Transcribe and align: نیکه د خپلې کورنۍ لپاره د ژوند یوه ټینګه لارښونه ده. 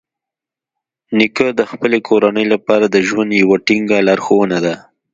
نیکه 1.17 1.47
د 1.59 1.61
خپلې 1.71 1.97
کورنۍ 2.07 2.45
لپاره 2.53 2.85
د 2.89 2.97
ژوند 3.07 3.31
یوه 3.41 3.57
ټینګه 3.67 3.97
لارښونه 4.07 4.57
ده. 4.65 4.75